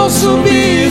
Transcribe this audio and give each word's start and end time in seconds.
vou 0.00 0.08
subir. 0.08 0.89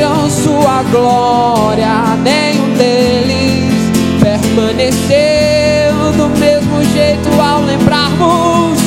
Viram 0.00 0.30
sua 0.30 0.82
glória, 0.84 2.16
nenhum 2.22 2.72
deles 2.72 3.74
permaneceu 4.18 5.92
do 6.16 6.26
mesmo 6.38 6.82
jeito 6.94 7.28
ao 7.38 7.60
lembrarmos, 7.60 8.78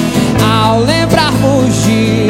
ao 0.42 0.80
lembrarmos 0.80 1.84
de 1.84 2.30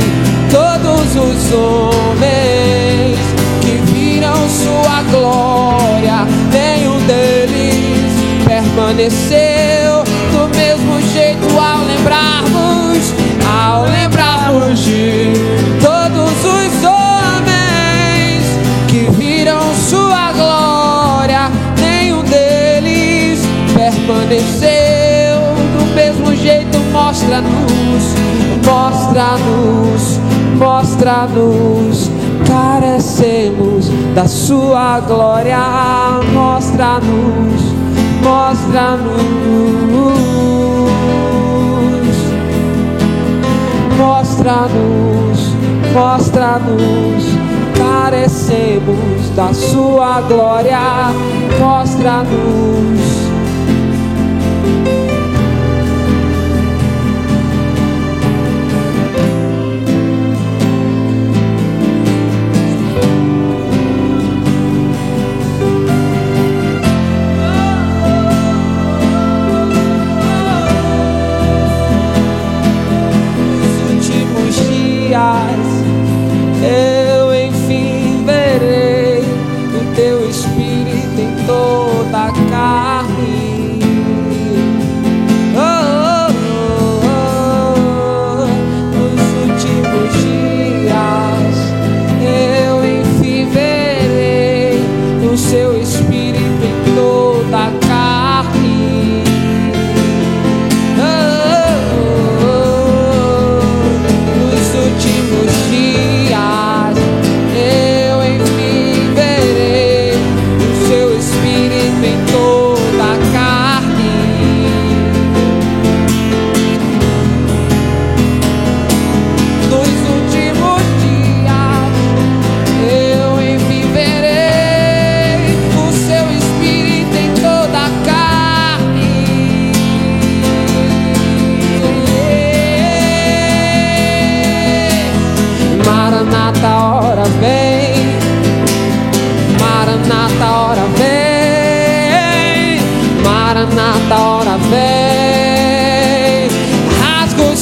todos 0.51 1.15
os 1.15 1.53
homens 1.53 3.17
que 3.61 3.77
viram 3.93 4.35
sua 4.49 5.01
glória, 5.03 6.27
nenhum 6.51 6.99
deles 7.05 8.11
permaneceu 8.45 10.03
do 10.33 10.49
mesmo 10.57 11.01
jeito 11.13 11.52
mostra-nos, 27.41 28.13
mostra-nos, 28.65 30.19
mostra-nos, 30.59 32.11
carecemos 32.45 33.89
da 34.13 34.27
sua 34.27 34.99
glória, 34.99 35.59
mostra-nos, 36.31 37.61
mostra-nos, 38.21 39.33
mostra-nos, 43.97 45.39
mostra-nos, 45.93 47.23
carecemos 47.77 49.29
da 49.35 49.53
sua 49.53 50.21
glória, 50.21 50.79
mostra-nos. 51.59 53.22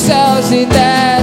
céus 0.01 0.51
e. 0.51 1.20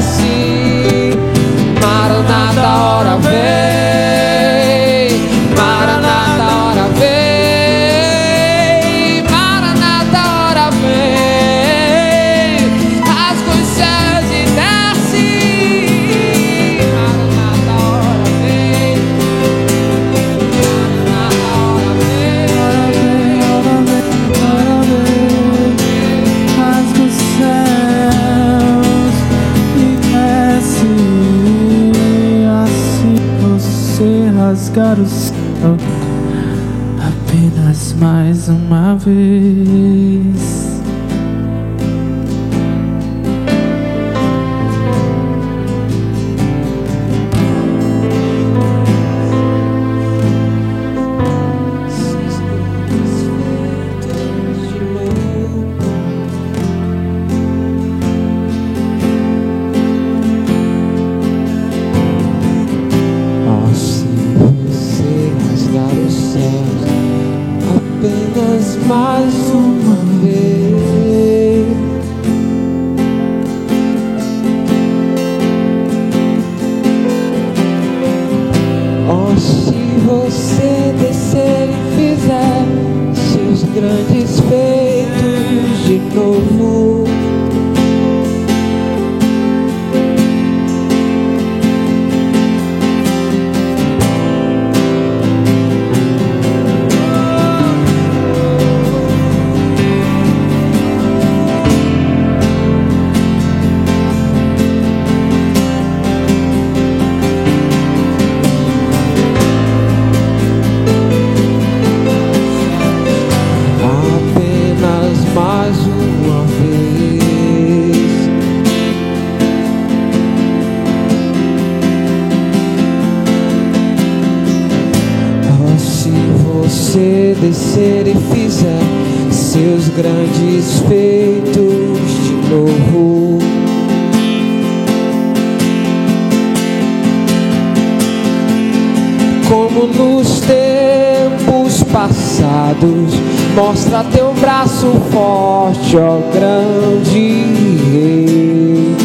passados, 142.38 143.14
mostra 143.54 144.04
teu 144.04 144.32
braço 144.34 144.86
forte, 145.10 145.96
ó 145.96 146.20
grande 146.32 147.44
rei. 147.90 148.96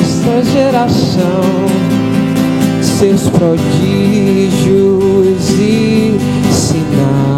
Esta 0.00 0.42
geração, 0.50 1.42
seus 2.80 3.28
prodígios 3.28 4.70
e 5.50 6.18
sinais. 6.50 7.35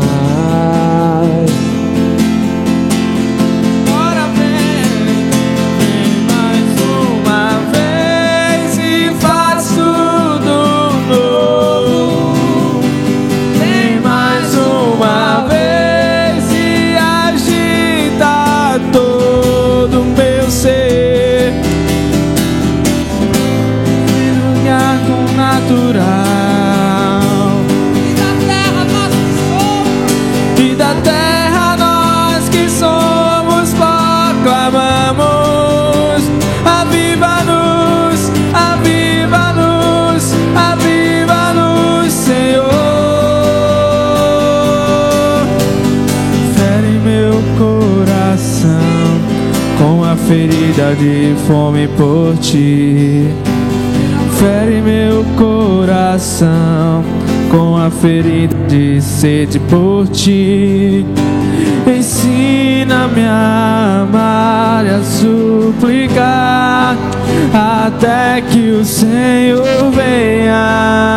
Ferida 50.28 50.94
de 50.94 51.34
fome 51.46 51.88
por 51.96 52.36
ti 52.36 53.26
Fere 54.38 54.80
meu 54.80 55.24
coração 55.36 57.02
com 57.50 57.76
a 57.76 57.90
ferida 57.90 58.54
de 58.68 59.00
sede 59.02 59.58
por 59.58 60.06
ti. 60.06 61.04
Ensina-me 61.86 63.24
a 63.24 64.02
amar 64.02 64.86
e 64.86 64.90
a 64.90 65.02
suplicar 65.02 66.96
até 67.52 68.40
que 68.42 68.70
o 68.70 68.84
Senhor 68.84 69.90
venha. 69.90 71.08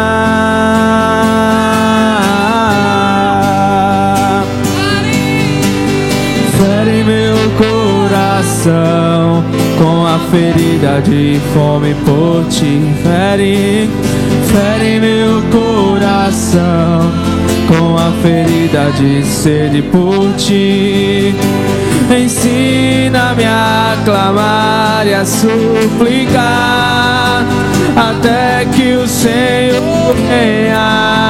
Coração 8.61 9.43
com 9.77 10.05
a 10.05 10.19
ferida 10.29 11.01
de 11.01 11.39
fome 11.53 11.95
por 12.05 12.45
ti. 12.49 12.81
Fere, 13.01 13.89
fere 14.51 14.99
meu 14.99 15.41
coração 15.49 17.11
com 17.67 17.97
a 17.97 18.11
ferida 18.21 18.91
de 18.91 19.25
sede 19.25 19.81
por 19.81 20.31
ti. 20.37 21.33
Ensina-me 22.15 23.45
a 23.45 23.97
clamar 24.05 25.07
e 25.07 25.13
a 25.13 25.25
suplicar 25.25 26.41
até 27.95 28.65
que 28.65 28.93
o 28.93 29.07
Senhor 29.07 30.13
venha. 30.29 31.20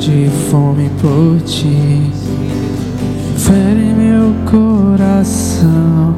De 0.00 0.30
fome 0.50 0.90
por 0.98 1.38
ti, 1.42 2.10
fere 3.36 3.92
meu 3.94 4.34
coração. 4.50 6.16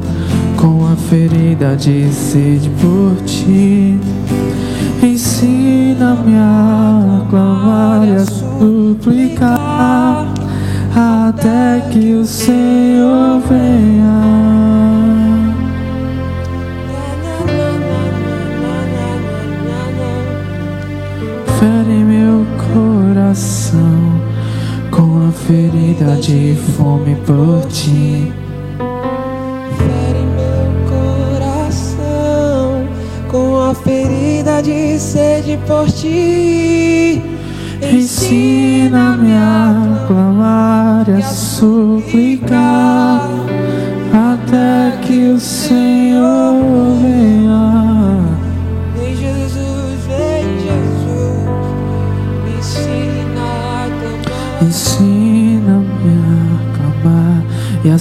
Com 0.55 0.87
a 0.87 0.95
ferida 0.95 1.75
de 1.75 2.09
sede 2.13 2.69
por 2.79 3.21
ti, 3.25 3.99
ensina-me 5.03 6.35
a 6.35 7.25
clamar 7.29 8.07
e 8.07 8.15
a 8.15 8.25
suplicar 8.25 9.43
até 10.95 11.81
que 11.91 12.13
o 12.13 12.25
Senhor 12.25 12.82
coração 23.53 24.19
com 24.89 25.27
a 25.27 25.31
ferida 25.31 26.15
de 26.15 26.57
fome 26.75 27.15
por 27.17 27.63
ti. 27.67 28.33
Fere 29.77 30.25
meu 30.33 30.73
coração 30.89 32.87
com 33.29 33.59
a 33.59 33.75
ferida 33.75 34.59
de 34.63 34.97
sede 34.99 35.59
por 35.67 35.85
ti. 35.91 37.21
Ensina-me 37.79 39.33
a 39.33 40.03
clamar 40.07 41.07
e 41.09 41.21
a 41.21 41.21
suplicar 41.21 43.29
até 44.11 44.97
que 45.01 45.29
o 45.29 45.39
Senhor 45.39 46.92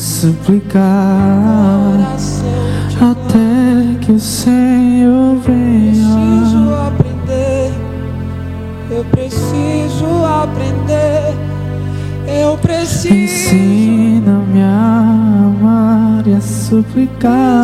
suplicar 0.02 0.82
até 3.00 3.98
que 4.00 4.10
o 4.10 4.18
Senhor 4.18 5.36
preciso 5.36 6.64
venha. 6.66 6.88
aprender, 6.88 7.72
eu 8.90 9.04
preciso 9.04 10.24
aprender, 10.24 11.34
eu 12.26 12.58
preciso, 12.58 13.14
Ensina-me 13.14 14.60
a 14.60 14.88
amar 15.46 16.26
e 16.26 16.34
a 16.34 16.40
suplicar 16.40 17.62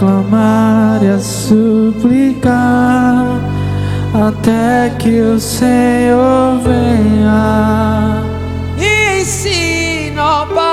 clamar 0.00 0.98
e 1.02 1.08
a 1.08 1.18
suplicar 1.18 2.50
até 4.14 4.88
que 4.98 5.20
o 5.20 5.38
Senhor 5.38 6.58
venha. 6.64 8.22
E 8.78 9.20
ensina, 9.20 10.24
ó 10.24 10.46
Pai. 10.46 10.64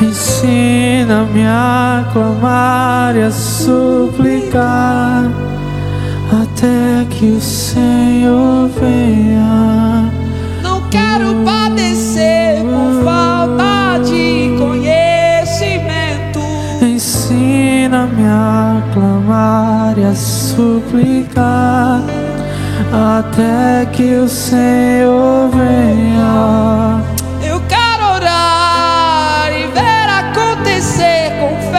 Ensina-me 0.00 1.44
a 1.44 2.04
clamar 2.12 3.16
e 3.16 3.22
a 3.24 3.30
suplicar 3.32 5.28
até 6.30 7.04
que 7.10 7.26
o 7.26 7.40
Senhor 7.40 8.68
venha. 8.80 9.81
Clamar 19.92 19.98
e 19.98 20.04
a 20.04 20.14
suplicar 20.14 22.00
até 22.92 23.86
que 23.92 24.14
o 24.14 24.28
Senhor 24.28 25.50
venha. 25.50 27.00
Eu 27.42 27.60
quero 27.68 28.14
orar 28.14 29.50
e 29.52 29.66
ver 29.66 30.08
acontecer 30.08 31.32
com 31.40 31.56
fé. 31.70 31.78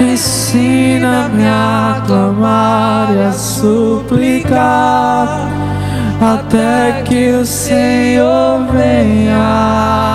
Ensina-me 0.00 1.44
a 1.46 2.02
clamar 2.06 3.08
e 3.14 3.22
a 3.24 3.32
suplicar 3.32 4.48
até 6.20 7.02
que 7.04 7.30
o 7.30 7.46
Senhor 7.46 8.66
venha. 8.72 10.07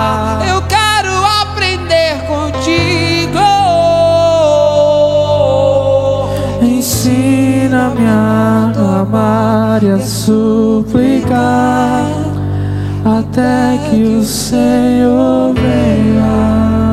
A 9.82 9.98
suplicar 9.98 11.34
até 13.04 13.76
que 13.90 14.04
o 14.04 14.22
Senhor 14.22 15.52
venha. 15.52 16.92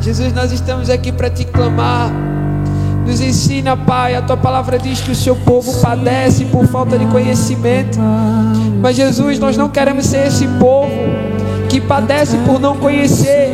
Jesus, 0.00 0.32
nós 0.32 0.52
estamos 0.52 0.88
aqui 0.88 1.12
para 1.12 1.28
te 1.28 1.44
clamar. 1.44 2.10
Nos 3.06 3.20
ensina, 3.20 3.76
Pai. 3.76 4.14
A 4.14 4.22
tua 4.22 4.38
palavra 4.38 4.78
diz 4.78 5.02
que 5.02 5.10
o 5.10 5.14
seu 5.14 5.36
povo 5.36 5.70
padece 5.82 6.46
por 6.46 6.66
falta 6.66 6.98
de 6.98 7.04
conhecimento. 7.06 7.98
Mas, 8.80 8.96
Jesus, 8.96 9.38
nós 9.38 9.58
não 9.58 9.68
queremos 9.68 10.06
ser 10.06 10.28
esse 10.28 10.48
povo 10.58 10.90
que 11.68 11.78
padece 11.78 12.38
por 12.38 12.58
não 12.58 12.78
conhecer. 12.78 13.52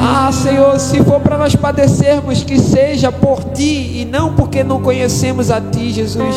Ah, 0.00 0.32
Senhor, 0.32 0.80
se 0.80 1.04
for 1.04 1.20
para 1.20 1.36
nós 1.36 1.54
padecermos, 1.54 2.42
que 2.42 2.58
seja 2.58 3.12
por 3.12 3.44
ti 3.52 4.00
e 4.00 4.08
não 4.10 4.32
porque 4.32 4.64
não 4.64 4.80
conhecemos 4.80 5.50
a 5.50 5.60
ti, 5.60 5.92
Jesus. 5.92 6.34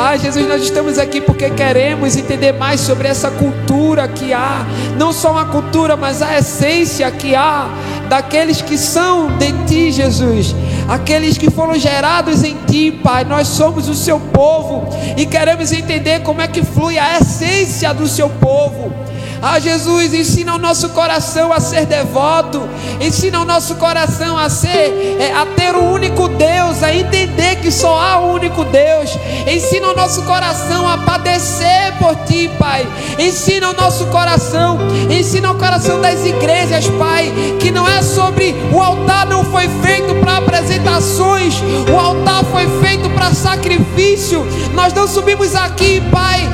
Ah, 0.00 0.16
Jesus, 0.16 0.46
nós 0.46 0.62
estamos 0.62 0.96
aqui 0.96 1.20
porque 1.20 1.50
queremos 1.50 2.16
entender 2.16 2.52
mais 2.52 2.80
sobre 2.80 3.08
essa 3.08 3.32
cultura 3.32 4.06
que 4.06 4.32
há, 4.32 4.64
não 4.96 5.12
só 5.12 5.32
uma 5.32 5.46
cultura, 5.46 5.96
mas 5.96 6.22
a 6.22 6.38
essência 6.38 7.10
que 7.10 7.34
há 7.34 7.68
daqueles 8.08 8.62
que 8.62 8.78
são 8.78 9.26
de 9.38 9.52
ti, 9.66 9.90
Jesus. 9.90 10.54
Aqueles 10.88 11.36
que 11.36 11.50
foram 11.50 11.74
gerados 11.74 12.44
em 12.44 12.56
ti, 12.68 12.92
Pai, 12.92 13.24
nós 13.24 13.48
somos 13.48 13.88
o 13.88 13.94
seu 13.94 14.20
povo 14.20 14.88
e 15.16 15.26
queremos 15.26 15.72
entender 15.72 16.20
como 16.20 16.40
é 16.40 16.46
que 16.46 16.62
flui 16.62 16.96
a 16.96 17.18
essência 17.18 17.92
do 17.92 18.06
seu 18.06 18.30
povo. 18.30 18.92
Ah, 19.40 19.60
Jesus, 19.60 20.12
ensina 20.12 20.54
o 20.54 20.58
nosso 20.58 20.88
coração 20.90 21.52
a 21.52 21.60
ser 21.60 21.86
devoto, 21.86 22.68
ensina 23.00 23.40
o 23.40 23.44
nosso 23.44 23.76
coração 23.76 24.36
a 24.36 24.48
ser, 24.48 25.16
é, 25.20 25.32
a 25.32 25.46
ter 25.46 25.76
um 25.76 25.92
único 25.92 26.28
Deus, 26.28 26.82
a 26.82 26.94
entender 26.94 27.56
que 27.56 27.70
só 27.70 27.98
há 27.98 28.20
um 28.20 28.32
único 28.32 28.64
Deus. 28.64 29.10
Ensina 29.46 29.88
o 29.88 29.94
nosso 29.94 30.22
coração 30.22 30.88
a 30.88 30.98
padecer 30.98 31.96
por 31.98 32.16
Ti, 32.24 32.50
Pai. 32.58 32.86
Ensina 33.18 33.70
o 33.70 33.74
nosso 33.74 34.06
coração, 34.06 34.78
ensina 35.08 35.52
o 35.52 35.54
coração 35.54 36.00
das 36.00 36.24
igrejas, 36.24 36.88
Pai, 36.98 37.32
que 37.60 37.70
não 37.70 37.88
é 37.88 38.02
sobre 38.02 38.54
o 38.72 38.80
altar 38.80 39.26
não 39.26 39.44
foi 39.44 39.68
feito 39.82 40.14
para 40.16 40.38
apresentações, 40.38 41.62
o 41.90 41.96
altar 41.96 42.44
foi 42.44 42.66
feito 42.80 43.08
para 43.10 43.32
sacrifício. 43.34 44.46
Nós 44.72 44.92
não 44.92 45.06
subimos 45.06 45.54
aqui, 45.54 46.00
Pai, 46.10 46.48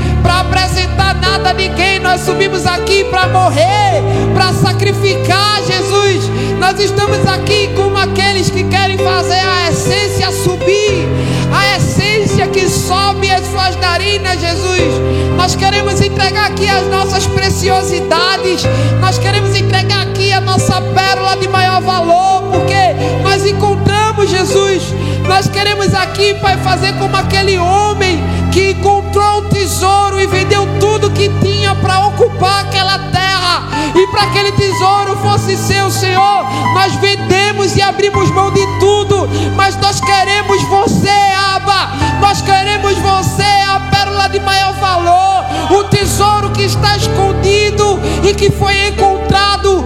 nós 2.15 2.21
subimos 2.21 2.65
aqui 2.65 3.03
para 3.03 3.27
morrer, 3.27 4.01
para 4.35 4.53
sacrificar, 4.53 5.61
Jesus. 5.67 6.31
Nós 6.61 6.79
estamos 6.79 7.27
aqui 7.27 7.71
como 7.75 7.99
aqueles 7.99 8.49
que 8.51 8.63
querem 8.63 8.97
fazer 8.97 9.41
a 9.41 9.69
essência 9.69 10.31
subir, 10.31 11.09
a 11.53 11.77
essência 11.77 12.47
que 12.47 12.69
sobe 12.69 13.33
as 13.33 13.45
suas 13.49 13.75
narinas, 13.81 14.41
Jesus. 14.41 14.95
Nós 15.37 15.57
queremos 15.57 16.01
entregar 16.01 16.47
aqui 16.47 16.69
as 16.69 16.87
nossas 16.87 17.27
preciosidades, 17.27 18.63
nós 19.01 19.19
queremos 19.19 19.53
entregar 19.57 20.03
aqui 20.03 20.33
a 20.33 20.41
nossa 20.41 20.81
pérola 20.81 21.37
de 21.37 21.49
maior 21.49 21.83
valor, 21.83 22.45
porque 22.53 23.25
nós 23.25 23.45
encontramos 23.45 24.31
Jesus. 24.31 24.95
Nós 25.27 25.49
queremos 25.49 25.93
aqui, 25.93 26.35
Pai, 26.35 26.57
fazer 26.59 26.93
como 26.93 27.17
aquele 27.17 27.59
homem 27.59 28.23
que 28.55 28.71
encontrou 28.71 29.39
o 29.39 29.49
tesouro 29.49 30.21
e 30.21 30.29
vendeu 30.29 30.65
tudo 30.79 31.11
que 31.11 31.29
tinha 31.43 31.75
para 31.75 32.07
ocupar 32.07 32.61
aquela 32.61 33.01
terra 33.11 33.65
e 33.97 34.07
para 34.07 34.23
aquele 34.23 34.53
tesouro 34.53 35.17
fosse 35.17 35.57
seu, 35.57 35.91
Senhor. 35.91 36.45
Nós 36.73 36.95
vendemos 36.95 37.75
e 37.77 37.83
abrimos 37.83 38.31
mão 38.31 38.53
de 38.53 38.65
tudo, 38.79 39.29
mas 39.57 39.77
nós 39.79 40.01
queremos 40.01 40.63
você, 40.69 41.11
Abba. 41.53 41.91
Nós 42.21 42.43
queremos 42.43 42.97
você, 42.99 43.43
a 43.43 43.81
pérola 43.91 44.29
de 44.29 44.39
maior 44.39 44.73
valor, 44.75 45.45
o 45.77 45.85
tesouro 45.89 46.51
que 46.51 46.63
está 46.63 46.97
escondido 46.97 47.99
e 48.23 48.35
que 48.35 48.53
foi 48.53 48.87
encontrado. 48.87 49.85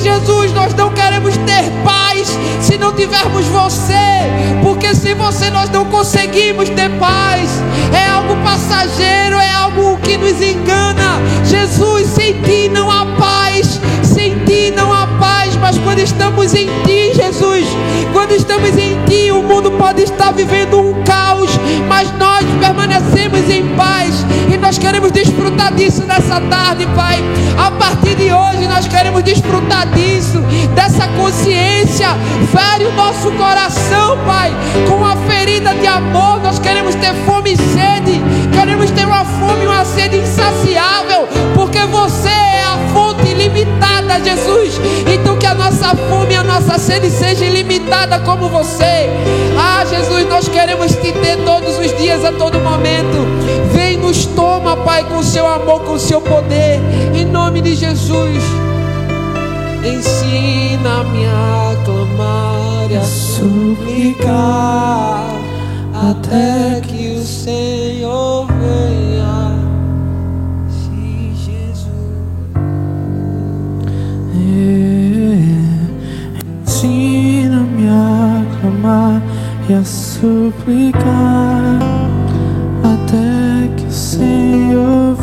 Jesus, 0.00 0.52
nós 0.52 0.74
não 0.74 0.90
queremos 0.90 1.36
ter 1.38 1.70
paz 1.84 2.28
se 2.60 2.78
não 2.78 2.92
tivermos 2.92 3.44
você, 3.46 3.92
porque 4.62 4.94
sem 4.94 5.14
você 5.14 5.50
nós 5.50 5.70
não 5.70 5.84
conseguimos 5.86 6.68
ter 6.70 6.90
paz. 6.98 7.50
É 7.92 8.08
algo 8.08 8.36
passageiro, 8.44 9.36
é 9.36 9.50
algo 9.50 9.98
que 9.98 10.16
nos 10.16 10.40
engana. 10.40 11.18
Jesus, 11.44 12.06
sem 12.08 12.40
ti 12.42 12.68
não 12.68 12.90
há 12.90 13.06
paz, 13.18 13.80
sem 14.02 14.38
ti 14.44 14.72
não 14.74 14.92
há 14.92 15.06
paz, 15.18 15.56
mas 15.56 15.78
quando 15.78 15.98
estamos 16.00 16.54
em 16.54 16.68
ti, 16.84 17.12
Jesus, 17.14 17.66
quando 18.12 18.32
estamos 18.32 18.76
em 18.76 18.96
ti, 19.06 19.30
o 19.32 19.42
mundo 19.42 19.70
pode 19.72 20.02
estar 20.02 20.32
vivendo 20.32 20.80
um 20.80 21.02
caos, 21.04 21.50
mas 21.88 22.10
nós 22.18 22.44
permanecemos 22.60 23.48
em 23.50 23.66
paz 23.74 23.97
nós 24.68 24.76
queremos 24.76 25.10
desfrutar 25.10 25.72
disso 25.72 26.04
nessa 26.04 26.42
tarde, 26.42 26.86
Pai. 26.94 27.24
A 27.56 27.70
partir 27.70 28.14
de 28.16 28.30
hoje, 28.30 28.68
nós 28.68 28.86
queremos 28.86 29.22
desfrutar 29.22 29.86
disso, 29.92 30.42
dessa 30.74 31.08
consciência. 31.16 32.08
Fere 32.52 32.84
o 32.84 32.92
nosso 32.92 33.30
coração, 33.32 34.18
Pai, 34.26 34.52
com 34.86 35.02
a 35.02 35.16
ferida 35.26 35.72
de 35.72 35.86
amor. 35.86 36.42
Nós 36.42 36.58
queremos 36.58 36.94
ter 36.96 37.14
fome 37.24 37.54
e 37.54 37.56
sede, 37.56 38.20
queremos 38.52 38.90
ter 38.90 39.06
uma 39.06 39.24
fome 39.24 39.64
e 39.64 39.66
uma 39.66 39.86
sede 39.86 40.18
insaciável, 40.18 41.26
porque 41.54 41.78
você 41.86 42.28
é 42.28 42.62
a 42.62 42.76
fonte 42.92 43.26
ilimitada, 43.26 44.22
Jesus. 44.22 44.78
Então 45.10 45.37
a 45.48 45.54
nossa 45.54 45.96
fome 45.96 46.36
a 46.36 46.42
nossa 46.42 46.78
sede 46.78 47.10
seja 47.10 47.44
ilimitada 47.44 48.18
como 48.20 48.48
você. 48.48 49.08
Ah, 49.58 49.82
Jesus, 49.84 50.28
nós 50.28 50.46
queremos 50.46 50.92
te 50.92 51.10
ter 51.12 51.38
todos 51.44 51.78
os 51.78 51.96
dias, 51.96 52.22
a 52.24 52.32
todo 52.32 52.60
momento. 52.60 53.26
Vem, 53.72 53.96
nos 53.96 54.26
toma, 54.26 54.76
Pai, 54.76 55.04
com 55.04 55.18
o 55.18 55.24
seu 55.24 55.46
amor, 55.46 55.80
com 55.84 55.94
o 55.94 55.98
seu 55.98 56.20
poder. 56.20 56.80
Em 57.14 57.24
nome 57.24 57.62
de 57.62 57.74
Jesus. 57.74 58.42
Ensina-me 59.82 61.26
a 61.26 61.76
clamar 61.84 62.90
e 62.90 62.96
a 62.96 63.02
suplicar 63.02 64.28
até 66.10 66.80
que 66.82 67.16
o 67.16 67.24
Senhor 67.24 68.46
venha. 68.46 68.87
E 79.68 79.74
a 79.74 79.84
suplicar 79.84 81.78
até 82.82 83.68
que 83.76 83.86
o 83.86 83.92
Senhor 83.92 85.17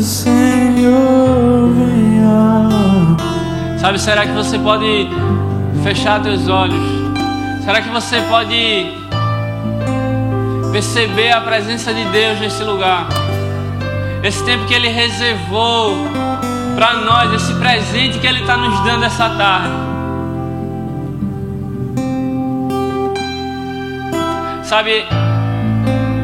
Senhor 0.00 1.72
venha. 1.72 2.68
Sabe, 3.78 4.00
será 4.00 4.26
que 4.26 4.32
você 4.32 4.58
pode 4.58 5.08
fechar 5.82 6.22
teus 6.22 6.48
olhos? 6.48 6.82
Será 7.64 7.80
que 7.82 7.88
você 7.90 8.20
pode 8.22 8.92
perceber 10.72 11.32
a 11.32 11.40
presença 11.40 11.92
de 11.92 12.04
Deus 12.06 12.40
nesse 12.40 12.62
lugar? 12.64 13.06
Esse 14.22 14.44
tempo 14.44 14.64
que 14.66 14.74
Ele 14.74 14.88
reservou 14.88 15.94
para 16.74 16.94
nós, 16.94 17.32
esse 17.32 17.54
presente 17.54 18.18
que 18.18 18.26
Ele 18.26 18.40
está 18.40 18.56
nos 18.56 18.80
dando 18.84 19.04
essa 19.04 19.28
tarde. 19.30 19.94
Sabe, 24.64 25.04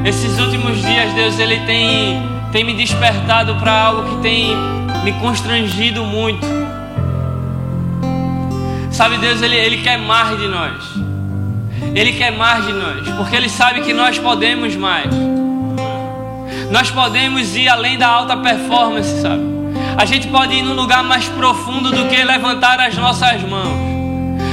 esses 0.05 0.41
últimos 0.41 0.81
dias 0.83 1.13
Deus 1.13 1.39
ele 1.39 1.61
tem, 1.67 2.40
tem 2.53 2.65
me 2.65 2.75
despertado 2.75 3.55
para 3.57 3.73
algo 3.73 4.17
que 4.17 4.23
tem 4.23 4.57
me 5.05 5.13
constrangido 5.15 6.05
muito. 6.05 6.47
Sabe, 8.91 9.19
Deus 9.19 9.41
ele, 9.41 9.57
ele 9.57 9.79
quer 9.79 9.99
mais 9.99 10.39
de 10.39 10.49
nós. 10.49 11.11
Ele 11.95 12.13
quer 12.13 12.31
mais 12.33 12.65
de 12.67 12.73
nós, 12.73 13.09
porque 13.17 13.35
Ele 13.35 13.49
sabe 13.49 13.81
que 13.81 13.93
nós 13.93 14.19
podemos 14.19 14.77
mais. 14.77 15.11
Nós 16.71 16.91
podemos 16.91 17.57
ir 17.57 17.69
além 17.69 17.99
da 17.99 18.07
alta 18.07 18.37
performance, 18.37 19.21
sabe? 19.21 19.43
A 19.97 20.05
gente 20.05 20.29
pode 20.29 20.55
ir 20.55 20.63
num 20.63 20.75
lugar 20.75 21.03
mais 21.03 21.27
profundo 21.29 21.91
do 21.91 22.07
que 22.07 22.23
levantar 22.23 22.79
as 22.81 22.97
nossas 22.97 23.43
mãos. 23.43 23.77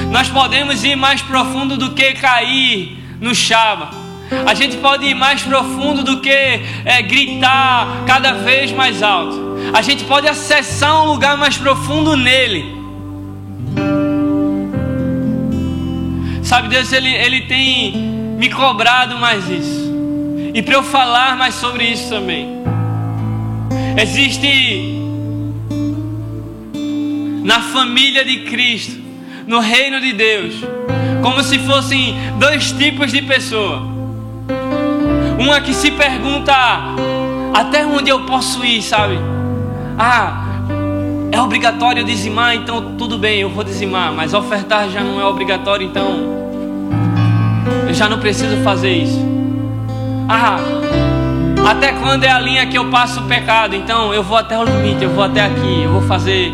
Nós 0.10 0.30
podemos 0.30 0.84
ir 0.84 0.96
mais 0.96 1.22
profundo 1.22 1.78
do 1.78 1.92
que 1.92 2.14
cair 2.14 2.98
no 3.22 3.36
chava. 3.36 4.07
A 4.46 4.54
gente 4.54 4.78
pode 4.78 5.06
ir 5.06 5.14
mais 5.14 5.42
profundo 5.42 6.04
do 6.04 6.20
que 6.20 6.30
é, 6.30 7.02
gritar 7.02 8.04
cada 8.06 8.34
vez 8.34 8.72
mais 8.72 9.02
alto. 9.02 9.58
A 9.74 9.82
gente 9.82 10.04
pode 10.04 10.28
acessar 10.28 11.04
um 11.04 11.08
lugar 11.08 11.38
mais 11.38 11.58
profundo 11.58 12.16
nele. 12.16 12.76
Sabe, 16.44 16.70
Deus, 16.70 16.92
ele, 16.94 17.10
ele 17.10 17.42
tem 17.42 17.92
me 18.38 18.50
cobrado 18.50 19.18
mais 19.18 19.50
isso. 19.50 19.94
E 20.54 20.62
para 20.62 20.76
eu 20.76 20.84
falar 20.84 21.36
mais 21.38 21.56
sobre 21.56 21.86
isso 21.86 22.10
também. 22.10 22.58
Existe 24.00 24.98
na 27.44 27.62
família 27.62 28.24
de 28.24 28.42
Cristo, 28.42 29.02
no 29.46 29.60
reino 29.60 30.00
de 30.00 30.14
Deus, 30.14 30.56
como 31.22 31.42
se 31.44 31.60
fossem 31.60 32.16
dois 32.40 32.72
tipos 32.72 33.12
de 33.12 33.22
pessoa. 33.22 33.97
Uma 35.40 35.62
que 35.62 35.74
se 35.74 35.92
pergunta 35.92 36.54
até 37.54 37.86
onde 37.86 38.10
eu 38.10 38.26
posso 38.26 38.66
ir, 38.66 38.82
sabe? 38.82 39.18
Ah, 39.98 40.44
é 41.32 41.42
obrigatório 41.42 42.04
dizimar, 42.04 42.56
então 42.56 42.96
tudo 42.98 43.18
bem, 43.18 43.42
eu 43.42 43.50
vou 43.50 43.64
dizimar, 43.64 44.12
mas 44.12 44.34
ofertar 44.34 44.90
já 44.90 45.04
não 45.04 45.20
é 45.20 45.26
obrigatório, 45.26 45.86
então 45.86 46.38
eu 47.88 47.94
já 47.94 48.10
não 48.10 48.20
preciso 48.20 48.58
fazer 48.64 48.92
isso. 48.92 49.20
Ah, 50.28 50.58
até 51.70 51.94
quando 51.94 52.24
é 52.24 52.32
a 52.32 52.40
linha 52.40 52.66
que 52.68 52.78
eu 52.78 52.90
passo 52.90 53.22
o 53.22 53.24
pecado? 53.24 53.76
Então 53.76 54.14
eu 54.14 54.24
vou 54.24 54.38
até 54.38 54.58
o 54.58 54.64
limite, 54.64 55.04
eu 55.04 55.12
vou 55.12 55.24
até 55.24 55.42
aqui, 55.42 55.84
eu 55.84 55.92
vou 55.92 56.02
fazer 56.02 56.54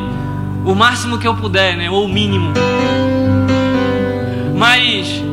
o 0.65 0.73
máximo 0.73 1.17
que 1.17 1.27
eu 1.27 1.35
puder, 1.35 1.75
né? 1.75 1.89
Ou 1.89 2.05
o 2.05 2.07
mínimo. 2.07 2.53
Mas 4.55 5.23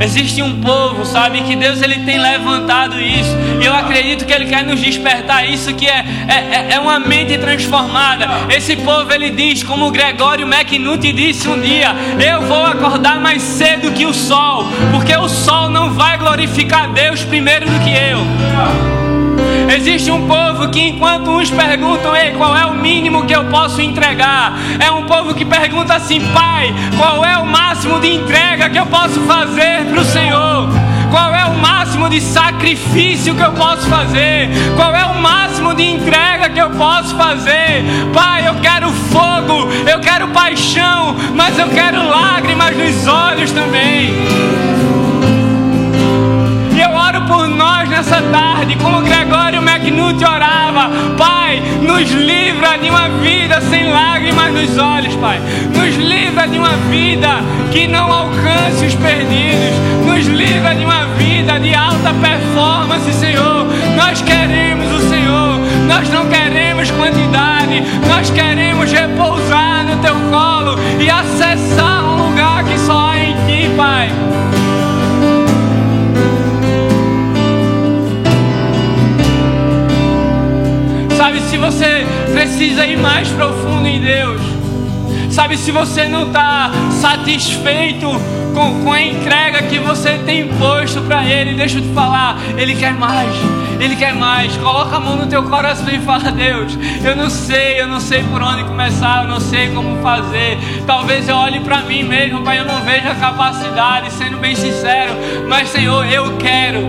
existe 0.00 0.42
um 0.42 0.60
povo, 0.60 1.04
sabe, 1.04 1.42
que 1.42 1.56
Deus 1.56 1.82
ele 1.82 2.00
tem 2.00 2.18
levantado 2.18 3.00
isso. 3.00 3.36
E 3.60 3.64
eu 3.64 3.74
acredito 3.74 4.24
que 4.24 4.32
Ele 4.32 4.46
quer 4.46 4.64
nos 4.64 4.80
despertar 4.80 5.48
isso, 5.48 5.74
que 5.74 5.86
é, 5.86 6.04
é, 6.28 6.74
é 6.74 6.80
uma 6.80 6.98
mente 6.98 7.36
transformada. 7.38 8.28
Esse 8.48 8.76
povo 8.76 9.12
ele 9.12 9.30
diz, 9.30 9.62
como 9.62 9.90
Gregório 9.90 10.46
McNutt 10.46 11.12
disse 11.12 11.48
um 11.48 11.60
dia: 11.60 11.94
Eu 12.18 12.42
vou 12.42 12.64
acordar 12.64 13.20
mais 13.20 13.42
cedo 13.42 13.92
que 13.92 14.06
o 14.06 14.14
sol, 14.14 14.66
porque 14.90 15.16
o 15.16 15.28
sol 15.28 15.68
não 15.68 15.90
vai 15.90 16.18
glorificar 16.18 16.92
Deus 16.92 17.24
primeiro 17.24 17.66
do 17.66 17.80
que 17.80 17.90
eu. 17.90 18.97
Existe 19.68 20.10
um 20.10 20.26
povo 20.26 20.68
que, 20.70 20.80
enquanto 20.80 21.30
uns 21.30 21.50
perguntam, 21.50 22.16
Ei, 22.16 22.32
qual 22.32 22.56
é 22.56 22.64
o 22.64 22.74
mínimo 22.74 23.26
que 23.26 23.34
eu 23.34 23.44
posso 23.44 23.82
entregar? 23.82 24.58
É 24.80 24.90
um 24.90 25.04
povo 25.04 25.34
que 25.34 25.44
pergunta 25.44 25.94
assim, 25.94 26.20
Pai, 26.32 26.74
qual 26.96 27.22
é 27.24 27.36
o 27.36 27.44
máximo 27.44 28.00
de 28.00 28.14
entrega 28.14 28.70
que 28.70 28.78
eu 28.78 28.86
posso 28.86 29.20
fazer 29.20 29.84
para 29.84 30.00
o 30.00 30.04
Senhor? 30.04 30.68
Qual 31.10 31.34
é 31.34 31.44
o 31.44 31.58
máximo 31.58 32.08
de 32.08 32.20
sacrifício 32.20 33.34
que 33.34 33.42
eu 33.42 33.52
posso 33.52 33.86
fazer? 33.88 34.48
Qual 34.74 34.94
é 34.94 35.04
o 35.04 35.20
máximo 35.20 35.74
de 35.74 35.84
entrega 35.84 36.48
que 36.48 36.60
eu 36.60 36.70
posso 36.70 37.14
fazer? 37.14 37.84
Pai, 38.14 38.48
eu 38.48 38.54
quero 38.56 38.90
fogo, 38.90 39.68
eu 39.86 40.00
quero 40.00 40.28
paixão, 40.28 41.14
mas 41.34 41.58
eu 41.58 41.68
quero 41.68 42.08
lágrimas 42.08 42.74
nos 42.76 43.06
olhos 43.06 43.52
também 43.52 44.97
por 47.28 47.46
nós 47.46 47.88
nessa 47.90 48.22
tarde, 48.22 48.74
como 48.76 49.02
Gregório 49.02 49.60
McNutt 49.60 50.24
orava. 50.24 50.90
Pai, 51.16 51.62
nos 51.82 52.10
livra 52.10 52.78
de 52.78 52.88
uma 52.88 53.08
vida 53.20 53.60
sem 53.60 53.90
lágrimas 53.90 54.52
nos 54.52 54.78
olhos, 54.78 55.14
Pai. 55.16 55.38
Nos 55.76 55.96
livra 55.96 56.48
de 56.48 56.58
uma 56.58 56.72
vida 56.90 57.28
que 57.70 57.86
não 57.86 58.10
alcance 58.10 58.86
os 58.86 58.94
perdidos. 58.94 59.76
Nos 60.06 60.26
livra 60.26 60.74
de 60.74 60.84
uma 60.84 61.04
vida 61.18 61.60
de 61.60 61.74
alta 61.74 62.14
performance, 62.14 63.12
Senhor. 63.12 63.66
Nós 63.94 64.22
queremos 64.22 64.90
o 64.90 65.08
Senhor. 65.08 65.60
Nós 65.86 66.08
não 66.08 66.26
queremos 66.26 66.90
quantidade. 66.92 67.82
Nós 68.08 68.30
queremos 68.30 68.90
repousar 68.90 69.84
no 69.84 69.96
Teu 70.00 70.14
colo 70.30 70.78
e 70.98 71.10
acessar 71.10 72.04
um 72.04 72.28
lugar 72.28 72.64
que 72.64 72.78
só 72.78 73.10
há 73.10 73.18
em 73.18 73.34
Ti, 73.46 73.70
Pai. 73.76 74.10
Sabe, 81.18 81.40
se 81.40 81.56
você 81.58 82.06
precisa 82.32 82.86
ir 82.86 82.96
mais 82.96 83.28
profundo 83.30 83.88
em 83.88 84.00
Deus, 84.00 84.40
sabe, 85.32 85.58
se 85.58 85.72
você 85.72 86.06
não 86.06 86.28
está 86.28 86.70
satisfeito 86.92 88.06
com, 88.58 88.82
com 88.82 88.92
a 88.92 89.00
entrega 89.00 89.62
que 89.62 89.78
você 89.78 90.18
tem 90.26 90.48
posto 90.48 91.00
para 91.02 91.24
Ele, 91.24 91.54
deixa 91.54 91.78
eu 91.78 91.82
te 91.82 91.94
falar, 91.94 92.36
Ele 92.56 92.74
quer 92.74 92.92
mais. 92.92 93.32
Ele 93.80 93.94
quer 93.94 94.12
mais. 94.14 94.56
Coloca 94.56 94.96
a 94.96 95.00
mão 95.00 95.16
no 95.16 95.26
teu 95.26 95.44
coração 95.44 95.88
e 95.88 96.00
fala: 96.00 96.32
Deus, 96.32 96.76
eu 97.04 97.14
não 97.14 97.30
sei, 97.30 97.80
eu 97.80 97.86
não 97.86 98.00
sei 98.00 98.24
por 98.24 98.42
onde 98.42 98.64
começar, 98.64 99.22
eu 99.22 99.28
não 99.28 99.40
sei 99.40 99.68
como 99.68 100.02
fazer. 100.02 100.58
Talvez 100.86 101.28
eu 101.28 101.36
olhe 101.36 101.60
para 101.60 101.82
mim 101.82 102.02
mesmo, 102.02 102.42
Pai, 102.42 102.58
eu 102.58 102.64
não 102.64 102.80
vejo 102.82 103.08
a 103.08 103.14
capacidade, 103.14 104.12
sendo 104.12 104.38
bem 104.38 104.56
sincero. 104.56 105.12
Mas, 105.46 105.68
Senhor, 105.68 106.04
eu 106.06 106.36
quero, 106.36 106.80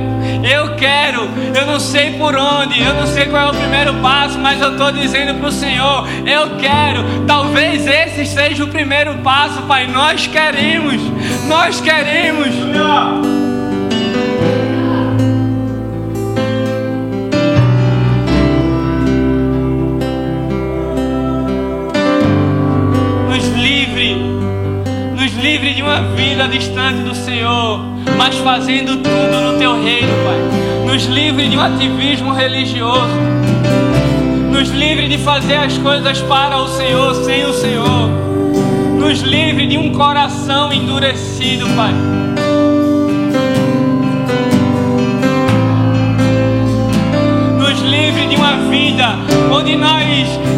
eu 0.43 0.75
quero. 0.75 1.29
Eu 1.53 1.65
não 1.67 1.79
sei 1.79 2.11
por 2.11 2.35
onde, 2.35 2.81
eu 2.81 2.93
não 2.95 3.05
sei 3.05 3.25
qual 3.25 3.49
é 3.49 3.51
o 3.51 3.55
primeiro 3.55 3.93
passo, 3.95 4.39
mas 4.39 4.59
eu 4.59 4.71
estou 4.71 4.91
dizendo 4.91 5.35
para 5.35 5.47
o 5.47 5.51
Senhor: 5.51 6.07
eu 6.25 6.57
quero. 6.57 7.03
Talvez 7.27 7.85
esse 7.85 8.25
seja 8.25 8.63
o 8.63 8.67
primeiro 8.67 9.15
passo, 9.19 9.61
Pai. 9.63 9.85
Nós 9.85 10.25
queremos, 10.25 11.01
nós 11.47 11.58
queremos. 11.81 12.19
livre 25.39 25.73
de 25.73 25.81
uma 25.81 26.01
vida 26.15 26.47
distante 26.47 27.01
do 27.01 27.15
Senhor, 27.15 27.79
mas 28.17 28.35
fazendo 28.37 28.97
tudo 28.97 29.41
no 29.41 29.57
teu 29.57 29.81
reino, 29.81 30.11
Pai. 30.23 30.85
Nos 30.85 31.05
livre 31.05 31.47
de 31.47 31.57
um 31.57 31.61
ativismo 31.61 32.33
religioso. 32.33 33.15
Nos 34.51 34.69
livre 34.69 35.07
de 35.07 35.17
fazer 35.17 35.55
as 35.55 35.77
coisas 35.77 36.21
para 36.21 36.57
o 36.57 36.67
Senhor 36.67 37.15
sem 37.23 37.45
o 37.45 37.53
Senhor. 37.53 38.38
Nos 38.99 39.21
livre 39.21 39.65
de 39.65 39.77
um 39.77 39.93
coração 39.93 40.73
endurecido, 40.73 41.65
Pai. 41.69 41.93
Nos 47.57 47.79
livre 47.79 48.27
de 48.27 48.35
uma 48.35 48.57
vida 48.69 49.15
onde 49.51 49.77
nós 49.77 50.03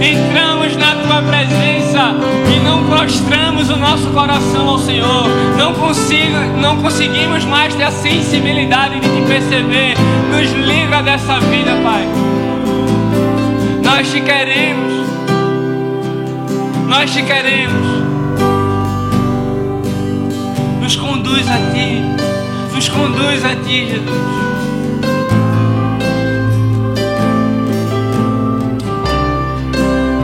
entramos 0.01 0.75
na 0.75 0.95
tua 0.95 1.21
presença 1.21 2.15
e 2.51 2.59
não 2.65 2.83
prostramos 2.87 3.69
o 3.69 3.77
nosso 3.77 4.07
coração 4.09 4.69
ao 4.69 4.79
Senhor, 4.79 5.29
não, 5.55 5.75
consigo, 5.75 6.37
não 6.59 6.77
conseguimos 6.81 7.45
mais 7.45 7.75
ter 7.75 7.83
a 7.83 7.91
sensibilidade 7.91 8.99
de 8.99 9.07
te 9.07 9.21
perceber. 9.27 9.95
Nos 10.31 10.51
livra 10.65 11.03
dessa 11.03 11.39
vida, 11.41 11.71
Pai. 11.83 12.07
Nós 13.83 14.11
te 14.11 14.19
queremos. 14.19 15.05
Nós 16.87 17.13
te 17.13 17.21
queremos. 17.21 18.00
conduz 21.31 21.47
a 21.47 21.57
Ti, 21.71 22.01
nos 22.73 22.89
conduz 22.89 23.45
a 23.45 23.55
Ti, 23.55 23.87
Jesus. 23.87 24.09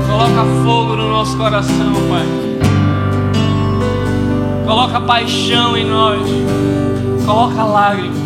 Coloca 0.06 0.46
fogo 0.66 0.96
no 0.98 1.10
nosso 1.10 1.38
coração, 1.38 1.94
Pai. 2.10 2.26
Coloca 4.66 5.00
paixão 5.02 5.78
em 5.78 5.86
nós. 5.86 6.28
Coloca 7.26 7.64
lágrimas. 7.64 8.18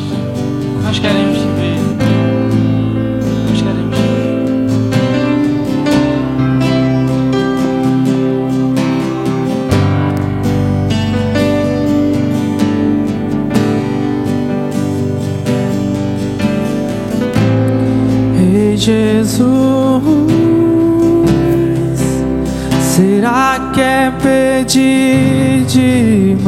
Nós 0.84 0.98
queremos 0.98 1.38
te 1.38 1.48
ver. 1.60 1.71
Jesus, 18.82 19.46
será 22.82 23.70
que 23.72 23.80
é 23.80 24.12
pedir 24.20 25.66
demais? 25.68 26.42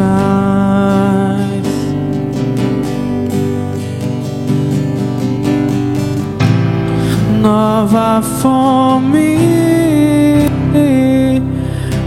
Nova 7.40 8.20
fome, 8.42 9.38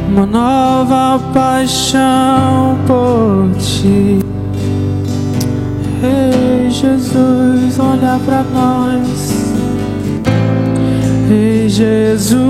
uma 0.09 0.27
nova 0.27 1.21
paixão 1.33 2.77
por 2.85 3.57
ti. 3.61 4.19
Ei 6.03 6.69
Jesus, 6.69 7.79
olha 7.79 8.19
pra 8.27 8.43
nós. 8.53 9.16
Jesus, 11.77 12.41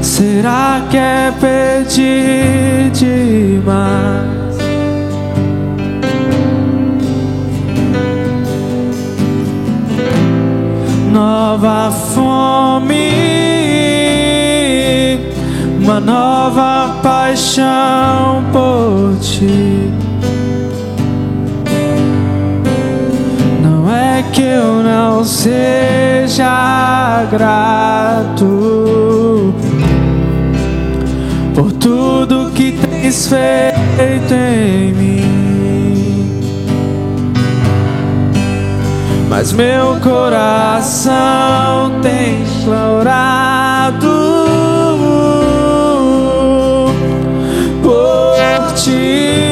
será 0.00 0.86
que 0.90 0.96
é 0.96 1.30
pedir 1.38 2.90
demais? 2.92 4.56
Nova 11.12 11.90
fome, 11.90 13.10
uma 15.78 16.00
nova 16.00 17.00
paixão 17.02 18.42
por 18.50 19.20
ti. 19.20 20.01
Seja 25.42 27.26
grato 27.28 28.44
por 31.52 31.72
tudo 31.72 32.52
que 32.54 32.70
tens 32.70 33.26
feito 33.26 34.32
em 34.32 34.92
mim. 34.92 36.40
Mas 39.28 39.52
meu 39.52 39.96
coração 40.00 41.10
tem 42.02 42.46
chorado 42.64 44.06
por 47.82 48.74
ti. 48.74 49.51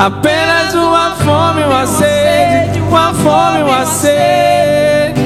Apenas 0.00 0.72
uma 0.72 1.10
fome, 1.16 1.62
uma 1.62 1.86
sede, 1.86 2.80
uma 2.80 3.12
fome, 3.12 3.62
uma 3.62 3.84
sede. 3.84 5.20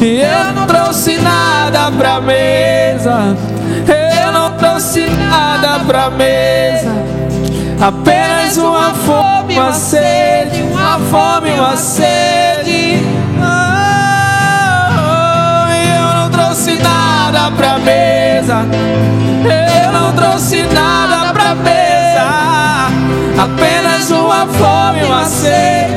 E 0.00 0.22
eu 0.22 0.52
não 0.54 0.66
trouxe 0.66 1.18
nada 1.18 1.92
pra 1.92 2.18
mesa. 2.22 3.36
Eu 4.24 4.32
não 4.32 4.50
trouxe 4.52 5.06
nada 5.10 5.78
pra 5.80 6.08
mesa. 6.08 6.90
Apenas 7.78 8.56
uma 8.56 8.94
fome, 8.94 9.58
uma 9.58 9.74
sede, 9.74 10.62
uma 10.62 10.98
fome, 11.10 11.50
uma 11.50 11.76
sede. 11.76 13.04
Oh, 13.38 13.66
eu 15.70 16.14
não 16.14 16.30
trouxe 16.30 16.78
nada 16.78 17.50
pra 17.54 17.78
mesa. 17.78 18.64
Eu 19.84 19.92
não 19.92 20.14
trouxe 20.14 20.62
nada 20.62 21.30
pra 21.34 21.54
mesa. 21.54 21.85
Apenas 23.46 24.10
uma 24.10 24.44
fome, 24.44 25.04
uma 25.04 25.24
sede, 25.24 25.94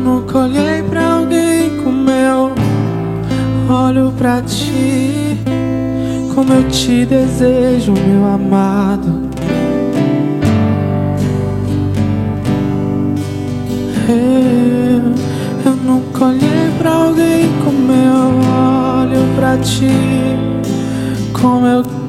nunca 0.00 0.38
olhei 0.38 0.82
pra 0.82 1.14
alguém 1.14 1.76
como 1.82 2.10
eu 2.10 2.52
olho 3.68 4.12
pra 4.16 4.40
ti. 4.42 5.36
Como 6.34 6.52
eu 6.52 6.68
te 6.68 7.04
desejo, 7.04 7.92
meu 7.92 8.24
amado. 8.26 9.28
Eu, 14.08 15.70
eu 15.70 15.76
nunca 15.76 16.24
olhei 16.24 16.70
pra 16.78 16.90
alguém 16.90 17.50
como 17.62 17.92
eu 17.92 19.02
olho 19.02 19.34
pra 19.36 19.56
ti. 19.58 19.90
Como 21.32 21.66
eu 21.66 21.99